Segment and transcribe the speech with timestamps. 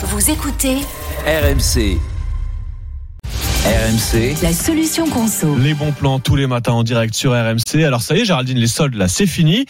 [0.00, 0.76] Vous écoutez
[1.26, 1.98] RMC.
[3.64, 4.36] RMC.
[4.42, 5.56] la solution conso.
[5.58, 7.82] Les bons plans tous les matins en direct sur RMC.
[7.84, 9.66] Alors ça y est, Géraldine, les soldes là, c'est fini.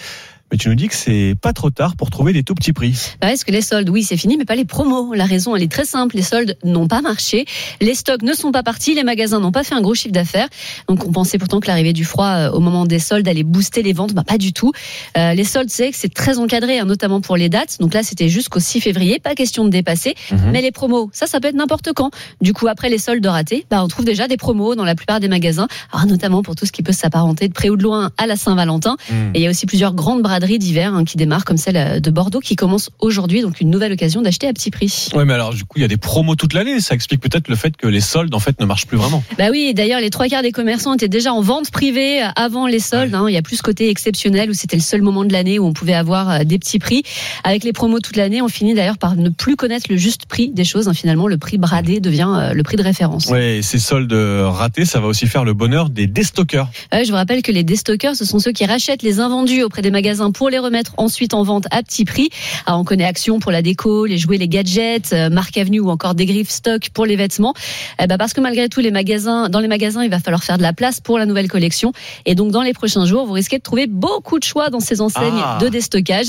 [0.50, 2.94] Mais tu nous dis que c'est pas trop tard pour trouver des tout petits prix.
[3.20, 5.12] Bah, Est-ce que les soldes, oui, c'est fini, mais pas les promos.
[5.14, 6.16] La raison, elle est très simple.
[6.16, 7.44] Les soldes n'ont pas marché.
[7.80, 8.94] Les stocks ne sont pas partis.
[8.94, 10.48] Les magasins n'ont pas fait un gros chiffre d'affaires.
[10.88, 13.82] Donc, on pensait pourtant que l'arrivée du froid euh, au moment des soldes allait booster
[13.82, 14.14] les ventes.
[14.14, 14.72] Bah, pas du tout.
[15.18, 17.76] Euh, les soldes, c'est que c'est très encadré, hein, notamment pour les dates.
[17.80, 19.18] Donc là, c'était jusqu'au 6 février.
[19.18, 20.14] Pas question de dépasser.
[20.30, 20.50] Mhm.
[20.52, 22.10] Mais les promos, ça, ça peut être n'importe quand.
[22.40, 25.20] Du coup, après les soldes ratés, bah, on trouve déjà des promos dans la plupart
[25.20, 25.68] des magasins.
[25.92, 28.36] Alors, notamment pour tout ce qui peut s'apparenter de près ou de loin à la
[28.36, 28.96] Saint-Valentin.
[29.10, 29.32] Hmm.
[29.34, 30.22] Et il y a aussi plusieurs grandes
[30.58, 33.42] d'hiver hein, qui démarrent, comme celle de Bordeaux, qui commence aujourd'hui.
[33.42, 35.08] Donc une nouvelle occasion d'acheter à petit prix.
[35.14, 36.80] Ouais, mais alors du coup, il y a des promos toute l'année.
[36.80, 39.22] Ça explique peut-être le fait que les soldes en fait ne marchent plus vraiment.
[39.38, 42.78] Bah oui, d'ailleurs, les trois quarts des commerçants étaient déjà en vente privée avant les
[42.80, 43.14] soldes.
[43.14, 43.26] hein.
[43.28, 45.66] Il y a plus ce côté exceptionnel où c'était le seul moment de l'année où
[45.66, 47.02] on pouvait avoir euh, des petits prix.
[47.44, 50.50] Avec les promos toute l'année, on finit d'ailleurs par ne plus connaître le juste prix
[50.50, 50.88] des choses.
[50.88, 50.94] hein.
[50.94, 53.30] Finalement, le prix bradé devient euh, le prix de référence.
[53.32, 56.68] Et ces soldes ratés, ça va aussi faire le bonheur des déstockers.
[56.92, 59.82] Ouais, je vous rappelle que les déstockers, ce sont ceux qui rachètent les invendus auprès
[59.82, 62.30] des magasins pour les remettre ensuite en vente à petit prix.
[62.66, 65.90] Alors, on connaît Action pour la déco, les jouets, les gadgets, euh, Marc Avenue ou
[65.90, 67.54] encore des griffes stock pour les vêtements.
[68.02, 70.58] Eh ben, parce que malgré tout, les magasins, dans les magasins, il va falloir faire
[70.58, 71.92] de la place pour la nouvelle collection.
[72.26, 75.00] Et donc, dans les prochains jours, vous risquez de trouver beaucoup de choix dans ces
[75.00, 75.58] enseignes Ah.
[75.60, 76.26] de déstockage.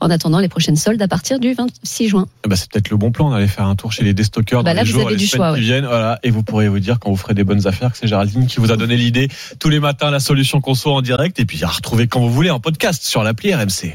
[0.00, 2.26] En attendant les prochaines soldes à partir du 26 juin.
[2.44, 4.70] Eh ben, c'est peut-être le bon plan d'aller faire un tour chez les déstockers Bah
[4.72, 5.60] dans là, les vous jours avez les du choix, qui ouais.
[5.60, 5.86] viennent.
[5.86, 8.46] Voilà, et vous pourrez vous dire quand vous ferez des bonnes affaires que c'est Géraldine
[8.46, 11.44] qui vous a donné l'idée tous les matins la solution qu'on soit en direct et
[11.44, 13.94] puis à retrouver quand vous voulez en podcast sur l'appli RMC.